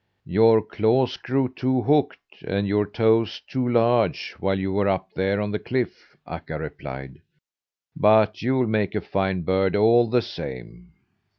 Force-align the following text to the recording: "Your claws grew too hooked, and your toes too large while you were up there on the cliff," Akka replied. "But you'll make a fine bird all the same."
"Your 0.25 0.63
claws 0.65 1.15
grew 1.17 1.47
too 1.53 1.83
hooked, 1.83 2.41
and 2.47 2.67
your 2.67 2.87
toes 2.87 3.39
too 3.47 3.69
large 3.69 4.31
while 4.39 4.57
you 4.57 4.73
were 4.73 4.87
up 4.89 5.13
there 5.13 5.39
on 5.39 5.51
the 5.51 5.59
cliff," 5.59 6.17
Akka 6.25 6.57
replied. 6.57 7.21
"But 7.95 8.41
you'll 8.41 8.65
make 8.65 8.95
a 8.95 9.01
fine 9.01 9.41
bird 9.41 9.75
all 9.75 10.09
the 10.09 10.23
same." 10.23 10.93